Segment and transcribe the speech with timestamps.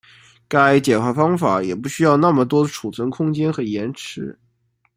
[0.47, 4.39] 该简化方法也不需要那么多存储空间和延迟。